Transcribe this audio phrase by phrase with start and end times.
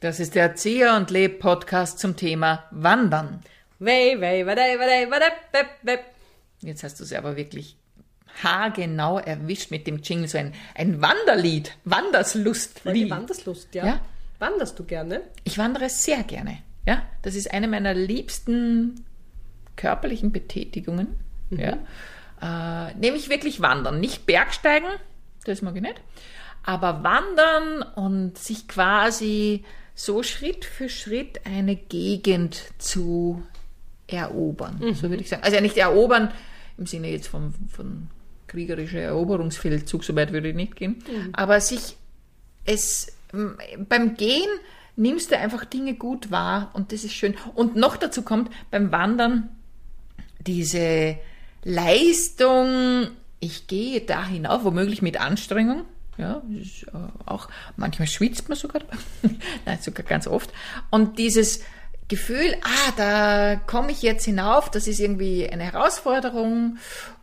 [0.00, 3.40] Das ist der Erzieher und Leb Podcast zum Thema Wandern.
[6.60, 7.76] Jetzt hast du es aber wirklich
[8.42, 13.10] haargenau erwischt mit dem Jingle, so ein, ein Wanderlied, Wanderslustlied.
[13.10, 13.86] Wanderslust, ja.
[13.86, 14.00] Ja.
[14.40, 15.20] Wanderst du gerne?
[15.44, 16.58] Ich wandere sehr gerne.
[16.84, 19.04] Ja, das ist eine meiner liebsten
[19.76, 21.14] körperlichen Betätigungen.
[21.50, 21.78] Ja,
[22.42, 24.88] äh, nämlich wirklich wandern, nicht Bergsteigen,
[25.44, 26.00] das mag ich nicht,
[26.64, 29.64] aber wandern und sich quasi
[29.94, 33.42] so Schritt für Schritt eine Gegend zu
[34.06, 35.42] erobern, so würde ich sagen.
[35.42, 36.32] Also ja nicht erobern
[36.76, 38.08] im Sinne jetzt von, von
[38.46, 41.96] kriegerischer Eroberungsfeldzug, so weit würde ich nicht gehen, aber sich
[42.64, 43.12] es
[43.88, 44.48] beim Gehen
[44.96, 47.34] nimmst du einfach Dinge gut wahr und das ist schön.
[47.54, 49.48] Und noch dazu kommt beim Wandern
[50.46, 51.18] diese
[51.64, 53.08] Leistung,
[53.40, 55.84] ich gehe da hinauf, womöglich mit Anstrengung.
[56.16, 58.82] Ja, äh, auch manchmal schwitzt man sogar,
[59.66, 60.52] nein, sogar ganz oft.
[60.90, 61.60] Und dieses
[62.08, 66.76] Gefühl, ah, da komme ich jetzt hinauf, das ist irgendwie eine Herausforderung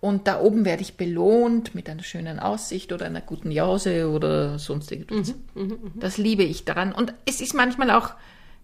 [0.00, 4.58] und da oben werde ich belohnt mit einer schönen Aussicht oder einer guten Jause oder
[4.58, 5.34] sonst irgendwas.
[5.96, 6.92] Das liebe ich daran.
[6.92, 8.12] Und es ist manchmal auch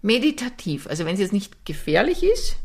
[0.02, 0.86] meditativ.
[0.86, 2.56] Also wenn es jetzt nicht gefährlich ist,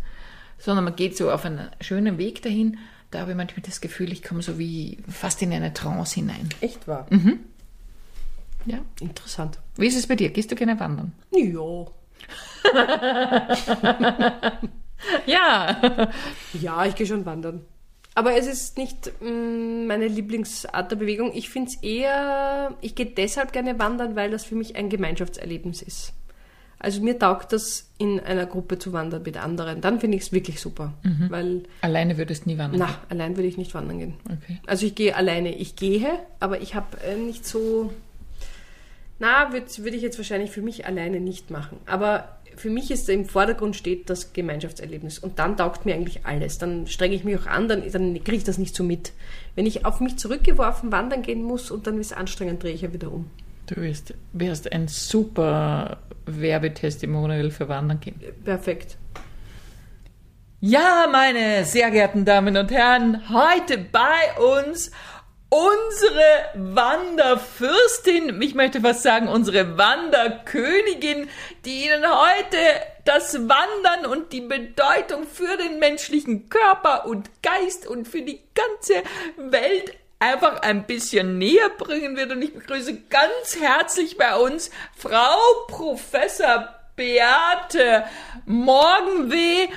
[0.60, 2.78] sondern man geht so auf einen schönen Weg dahin,
[3.10, 6.50] da habe ich manchmal das Gefühl, ich komme so wie fast in eine Trance hinein.
[6.62, 7.08] Echt wahr?
[8.72, 8.80] Ja.
[9.02, 9.60] Interessant.
[9.78, 10.30] Wie ist es bei dir?
[10.30, 11.12] Gehst du gerne wandern?
[11.32, 11.86] Ja.
[15.26, 16.10] Ja.
[16.60, 17.62] Ja, ich gehe schon wandern.
[18.16, 21.32] Aber es ist nicht mm, meine Lieblingsart der Bewegung.
[21.34, 25.82] Ich finde es eher, ich gehe deshalb gerne wandern, weil das für mich ein Gemeinschaftserlebnis
[25.82, 26.12] ist.
[26.80, 29.80] Also mir taugt das, in einer Gruppe zu wandern mit anderen.
[29.82, 30.94] Dann finde ich es wirklich super.
[31.30, 32.80] Weil, Alleine würdest nie wandern.
[32.80, 34.14] na, allein würde ich nicht wandern gehen.
[34.26, 34.60] Okay.
[34.68, 35.56] Also ich gehe alleine.
[35.56, 37.94] Ich gehe, aber ich habe äh, nicht so.
[39.20, 41.78] Na, würde würd ich jetzt wahrscheinlich für mich alleine nicht machen.
[41.86, 45.20] Aber für mich ist im Vordergrund steht das Gemeinschaftserlebnis.
[45.20, 46.58] Und dann taugt mir eigentlich alles.
[46.58, 49.14] Dann strenge ich mich auch an, dann, dann kriege ich das nicht so mit.
[49.56, 52.82] Wenn ich auf mich zurückgeworfen wandern gehen muss und dann ist es anstrengend, drehe ich
[52.82, 53.30] ja wieder um.
[53.68, 58.20] Du wirst, wärst ein super Werbetestimonial für Wandern gehen.
[58.44, 58.98] Perfekt.
[60.62, 64.92] Ja, meine sehr geehrten Damen und Herren, heute bei uns
[65.50, 71.30] unsere Wanderfürstin, ich möchte fast sagen unsere Wanderkönigin,
[71.66, 72.58] die Ihnen heute
[73.06, 79.04] das Wandern und die Bedeutung für den menschlichen Körper und Geist und für die ganze
[79.38, 82.32] Welt einfach ein bisschen näher bringen wird.
[82.32, 88.04] Und ich begrüße ganz herzlich bei uns Frau Professor Beate
[88.46, 89.70] Morgenweh.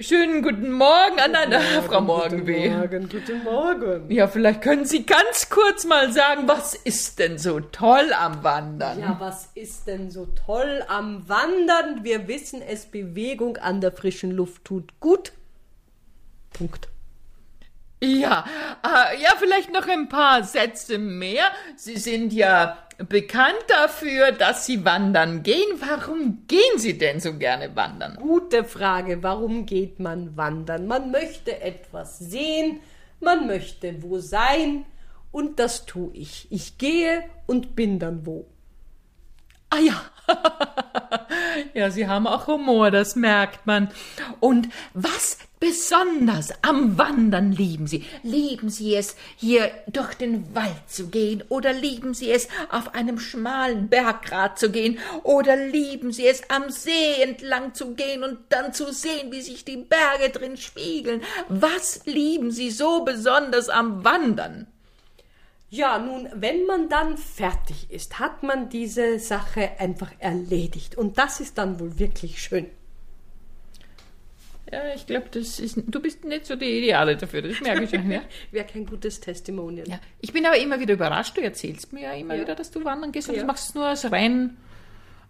[0.00, 2.70] Schönen guten Morgen an eine Frau Morgenweh.
[2.70, 4.08] Morgen, guten Morgen.
[4.08, 9.00] Ja, vielleicht können Sie ganz kurz mal sagen, was ist denn so toll am Wandern?
[9.00, 12.04] Ja, was ist denn so toll am Wandern?
[12.04, 15.32] Wir wissen es, Bewegung an der frischen Luft tut gut.
[16.52, 16.86] Punkt.
[18.00, 18.44] Ja,
[18.84, 21.46] äh, ja, vielleicht noch ein paar Sätze mehr.
[21.74, 25.80] Sie sind ja bekannt dafür, dass Sie wandern gehen.
[25.80, 28.16] Warum gehen Sie denn so gerne wandern?
[28.16, 29.22] Gute Frage.
[29.22, 30.86] Warum geht man wandern?
[30.86, 32.80] Man möchte etwas sehen,
[33.20, 34.84] man möchte wo sein
[35.30, 36.48] und das tue ich.
[36.50, 38.46] Ich gehe und bin dann wo.
[39.70, 40.00] Ah ja.
[41.74, 43.88] ja, Sie haben auch Humor, das merkt man.
[44.40, 48.04] Und was besonders am Wandern lieben Sie?
[48.22, 51.42] Lieben Sie es, hier durch den Wald zu gehen?
[51.48, 54.98] Oder lieben Sie es, auf einem schmalen Berggrat zu gehen?
[55.24, 59.64] Oder lieben Sie es, am See entlang zu gehen und dann zu sehen, wie sich
[59.64, 61.22] die Berge drin spiegeln?
[61.48, 64.66] Was lieben Sie so besonders am Wandern?
[65.70, 70.96] Ja, nun, wenn man dann fertig ist, hat man diese Sache einfach erledigt.
[70.96, 72.66] Und das ist dann wohl wirklich schön.
[74.72, 77.90] Ja, ich glaube, das ist, du bist nicht so die Ideale dafür, das merke ich
[77.90, 78.20] schon, ja.
[78.50, 79.88] Wäre kein gutes Testimonial.
[79.88, 81.36] Ja, ich bin aber immer wieder überrascht.
[81.38, 82.42] Du erzählst mir ja immer Ja.
[82.42, 83.40] wieder, dass du wandern gehst und Ja.
[83.42, 84.58] du machst es nur aus rein,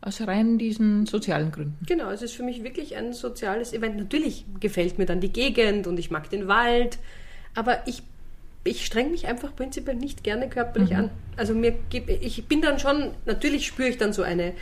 [0.00, 1.79] aus rein diesen sozialen Gründen.
[1.87, 3.96] Genau, es ist für mich wirklich ein soziales Event.
[3.96, 6.99] Natürlich gefällt mir dann die Gegend und ich mag den Wald,
[7.55, 8.02] aber ich,
[8.64, 11.10] ich streng mich einfach prinzipiell nicht gerne körperlich an.
[11.37, 14.55] Also mir ich bin dann schon, natürlich spüre ich dann so eine,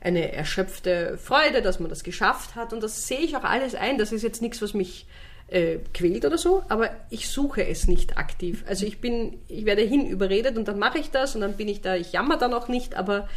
[0.00, 3.98] eine erschöpfte Freude, dass man das geschafft hat und das sehe ich auch alles ein.
[3.98, 5.06] Das ist jetzt nichts, was mich
[5.48, 8.64] äh, quält oder so, aber ich suche es nicht aktiv.
[8.66, 11.68] Also ich bin, ich werde hin überredet und dann mache ich das und dann bin
[11.68, 13.28] ich da, ich jammer dann auch nicht, aber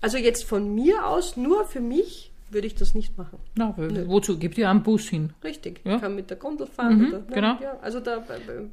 [0.00, 3.38] also jetzt von mir aus, nur für mich, würde ich das nicht machen.
[3.56, 4.38] Na, wozu?
[4.38, 5.32] Gibt ja einen Bus hin.
[5.42, 5.80] Richtig.
[5.84, 5.96] Ja.
[5.96, 7.08] Ich kann mit der Gondel fahren.
[7.08, 7.58] oder, genau.
[7.60, 8.24] Ja, also da,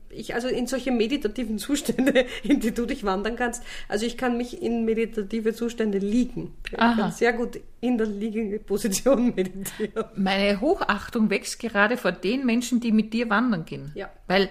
[0.10, 3.64] ich, also in solche meditativen Zustände, in die du dich wandern kannst.
[3.88, 6.54] Also ich kann mich in meditative Zustände liegen.
[6.72, 7.02] Ich Aha.
[7.02, 10.06] kann sehr gut in der liegenden Position meditieren.
[10.16, 13.92] Meine Hochachtung wächst gerade vor den Menschen, die mit dir wandern gehen.
[13.96, 14.10] Ja.
[14.28, 14.50] Weil,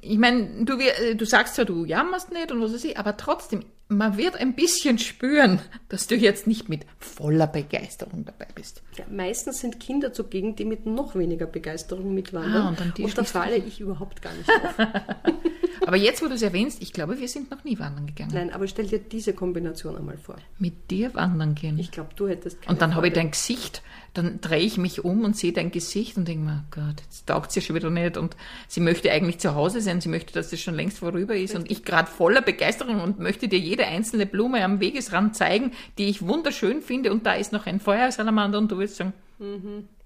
[0.00, 3.16] ich meine, du, wir- du sagst zwar, du jammerst nicht und was weiß ich, aber
[3.16, 8.82] trotzdem, man wird ein bisschen spüren, dass du jetzt nicht mit voller Begeisterung dabei bist.
[8.98, 12.76] Ja, meistens sind Kinder zugegen, die mit noch weniger Begeisterung mitwandern.
[12.78, 14.74] Ah, und und da falle ich überhaupt gar nicht auf.
[15.88, 18.32] Aber jetzt, wo du es erwähnst, ich glaube, wir sind noch nie wandern gegangen.
[18.34, 20.36] Nein, aber stell dir diese Kombination einmal vor.
[20.58, 21.78] Mit dir wandern gehen.
[21.78, 23.80] Ich glaube, du hättest keine und dann habe ich dein Gesicht,
[24.12, 27.52] dann drehe ich mich um und sehe dein Gesicht und denke mir, Gott, jetzt taugt
[27.52, 28.18] sie ja schon wieder nicht.
[28.18, 28.36] Und
[28.66, 31.54] sie möchte eigentlich zu Hause sein, sie möchte, dass das schon längst vorüber ist.
[31.54, 36.10] Und ich gerade voller Begeisterung und möchte dir jede einzelne Blume am Wegesrand zeigen, die
[36.10, 37.12] ich wunderschön finde.
[37.12, 39.14] Und da ist noch ein Feuersalamander und du willst sagen,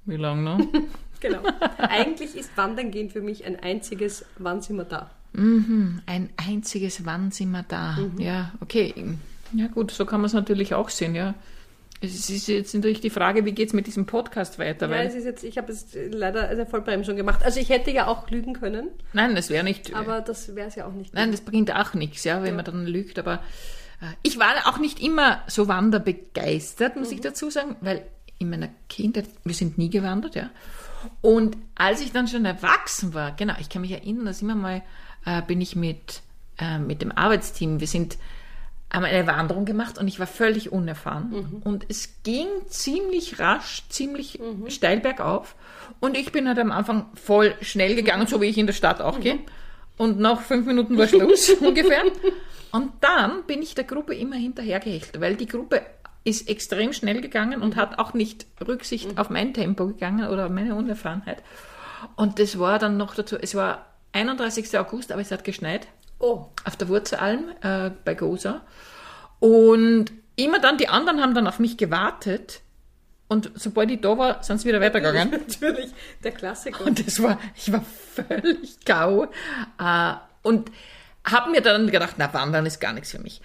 [0.04, 0.60] wie lange noch?
[1.18, 1.42] Genau.
[1.78, 5.12] Eigentlich ist Wandern gehen für mich ein einziges, wann sind wir da?
[5.34, 7.98] Ein einziges Wann sind wir da.
[8.18, 8.94] Ja, okay.
[9.54, 11.34] Ja gut, so kann man es natürlich auch sehen, ja.
[12.04, 14.86] Es ist jetzt natürlich die Frage, wie geht es mit diesem Podcast weiter?
[14.86, 17.44] Ja, Weil, es ist jetzt, ich habe es leider als Vollbremsung gemacht.
[17.44, 19.94] Also ich hätte ja auch lügen können, nein, das wäre nicht.
[19.94, 21.14] aber das wäre es ja auch nicht.
[21.14, 23.20] Nein, das bringt auch nichts, ja, wenn man dann lügt.
[23.20, 23.34] Aber
[24.00, 28.02] äh, ich war auch nicht immer so wanderbegeistert, muss ich dazu sagen, weil
[28.38, 30.50] in meiner Kindheit, wir sind nie gewandert, ja.
[31.20, 34.82] Und als ich dann schon erwachsen war, genau, ich kann mich erinnern, dass immer mal
[35.24, 36.22] äh, bin ich mit,
[36.58, 38.18] äh, mit dem Arbeitsteam, wir sind
[38.92, 41.62] haben eine Wanderung gemacht und ich war völlig unerfahren.
[41.64, 44.38] Und es ging ziemlich rasch, ziemlich
[44.68, 45.54] steil bergauf.
[46.00, 49.00] Und ich bin halt am Anfang voll schnell gegangen, so wie ich in der Stadt
[49.00, 49.38] auch gehe.
[49.96, 52.02] Und nach fünf Minuten war Schluss ungefähr.
[52.70, 55.82] Und dann bin ich der Gruppe immer hinterhergehechelt, weil die Gruppe
[56.24, 60.52] ist extrem schnell gegangen und hat auch nicht Rücksicht auf mein Tempo gegangen oder auf
[60.52, 61.42] meine Unerfahrenheit.
[62.16, 64.78] Und das war dann noch dazu, es war 31.
[64.78, 65.88] August, aber es hat geschneit
[66.18, 68.60] Oh, auf der Wurzelalm äh, bei Gosa.
[69.40, 72.60] Und immer dann, die anderen haben dann auf mich gewartet.
[73.26, 75.30] Und sobald ich da war, sind sie wieder weitergegangen.
[75.48, 75.90] natürlich,
[76.22, 76.84] der Klassiker.
[76.84, 79.24] Und das war, ich war völlig gau.
[79.80, 80.70] Äh, und
[81.24, 83.42] habe mir dann gedacht, na, Wandern ist gar nichts für mich.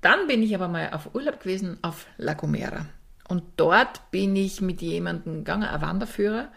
[0.00, 2.86] Dann bin ich aber mal auf Urlaub gewesen auf La Gomera.
[3.28, 6.48] Und dort bin ich mit jemandem gegangen, ein Wanderführer,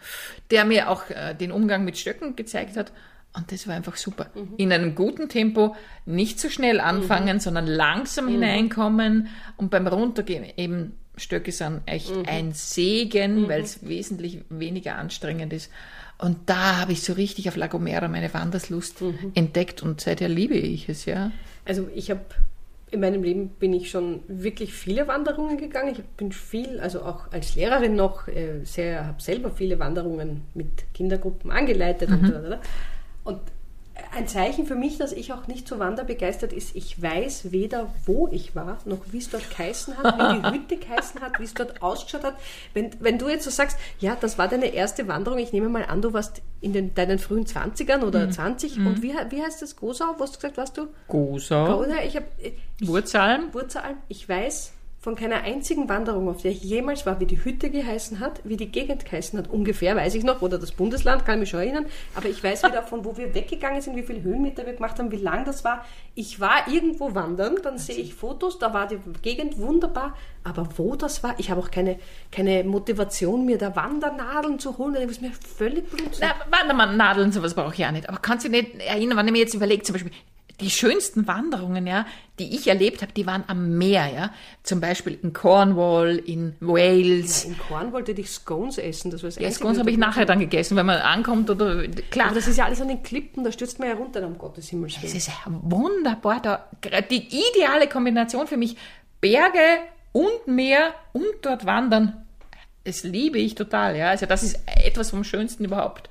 [0.50, 2.92] der mir auch äh, den Umgang mit Stöcken gezeigt hat.
[3.32, 4.26] Und das war einfach super.
[4.56, 9.28] In einem guten Tempo, nicht zu schnell anfangen, sondern langsam hineinkommen.
[9.56, 15.70] Und beim Runtergehen eben Stöcke sind echt ein Segen, weil es wesentlich weniger anstrengend ist.
[16.18, 19.02] Und da habe ich so richtig auf La Gomera meine Wanderslust
[19.34, 21.30] entdeckt und seither liebe ich es, ja.
[21.64, 22.20] Also ich habe
[22.90, 25.92] in meinem Leben bin ich schon wirklich viele Wanderungen gegangen.
[25.92, 30.92] Ich bin viel, also auch als Lehrerin noch äh, sehr, habe selber viele Wanderungen mit
[30.92, 32.58] Kindergruppen angeleitet und,
[33.24, 33.40] und
[34.12, 38.28] ein Zeichen für mich, dass ich auch nicht so wanderbegeistert ist, ich weiß weder, wo
[38.28, 41.54] ich war, noch wie es dort geheißen hat, wie die Hütte geheißen hat, wie es
[41.54, 42.36] dort ausgeschaut hat.
[42.74, 45.84] Wenn, wenn du jetzt so sagst, ja, das war deine erste Wanderung, ich nehme mal
[45.84, 49.76] an, du warst in den, deinen frühen 20ern oder 20 und wie, wie heißt das?
[49.76, 50.14] Gosau?
[50.18, 50.88] Was hast du gesagt, warst du?
[51.08, 52.26] Gosau, ich habe
[52.80, 57.42] Wurzalm, Wurzelalm, ich weiß von keiner einzigen Wanderung, auf der ich jemals war, wie die
[57.42, 59.48] Hütte geheißen hat, wie die Gegend geheißen hat.
[59.48, 61.86] Ungefähr weiß ich noch, oder das Bundesland, kann ich mich schon erinnern.
[62.14, 65.10] Aber ich weiß wieder, von wo wir weggegangen sind, wie viele Höhenmeter wir gemacht haben,
[65.10, 65.86] wie lang das war.
[66.14, 70.14] Ich war irgendwo wandern, dann sehe ich Fotos, da war die Gegend wunderbar.
[70.44, 71.98] Aber wo das war, ich habe auch keine,
[72.30, 74.94] keine Motivation, mir da Wandernadeln zu holen.
[74.94, 76.10] Das ist mir völlig blöd.
[76.20, 78.06] Na, warte mal, Nadeln, sowas brauche ich ja nicht.
[78.06, 80.12] Aber kannst du nicht erinnern, wenn ich mir jetzt überlege, zum Beispiel,
[80.60, 82.06] die schönsten Wanderungen, ja,
[82.38, 84.30] die ich erlebt habe, die waren am Meer, ja.
[84.62, 87.44] Zum Beispiel in Cornwall, in Wales.
[87.44, 89.10] In Korn wollte ich Scones essen.
[89.10, 92.26] Das war das Ja, Scones habe ich nachher dann gegessen, wenn man ankommt oder, klar.
[92.26, 94.68] Aber das ist ja alles an den Klippen, da stürzt man ja runter, um Gottes
[94.68, 95.16] Himmels Es Willen.
[95.16, 96.68] ist wunderbar da.
[97.10, 98.76] Die ideale Kombination für mich.
[99.20, 99.60] Berge
[100.12, 102.26] und Meer und dort wandern.
[102.84, 104.08] Das liebe ich total, ja.
[104.08, 106.08] Also das ist etwas vom Schönsten überhaupt.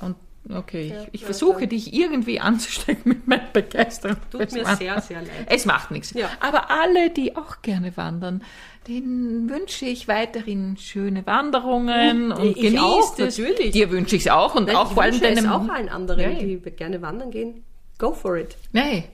[0.00, 0.14] Und
[0.52, 4.18] Okay, ja, ich, ich versuche dich irgendwie anzustecken mit meiner Begeisterung.
[4.30, 5.46] Tut es mir sehr, sehr leid.
[5.46, 6.12] Es macht nichts.
[6.12, 6.30] Ja.
[6.40, 8.42] Aber alle, die auch gerne wandern,
[8.86, 13.38] denen wünsche ich weiterhin schöne Wanderungen und ich genießt es.
[13.38, 13.70] Natürlich.
[13.70, 15.46] Dir wünsche ich es auch und Nein, auch vor allem deinem.
[15.46, 16.38] Es auch allen anderen, Nein.
[16.38, 17.64] die gerne wandern gehen.
[17.96, 18.56] Go for it.
[18.72, 19.04] Nein.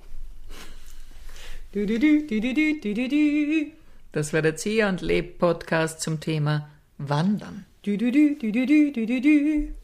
[4.12, 6.68] Das war der Zieh und Leb Podcast zum Thema
[6.98, 7.66] Wandern.
[7.82, 9.79] Du, du, du, du, du, du, du.